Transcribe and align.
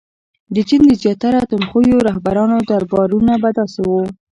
•د 0.53 0.55
چین 0.67 0.81
د 0.87 0.91
زیاتره 1.01 1.41
تندخویو 1.49 2.05
رهبرانو 2.09 2.57
دربارونه 2.69 3.33
به 3.41 3.49
داسې 3.59 3.79
وو. 3.87 4.01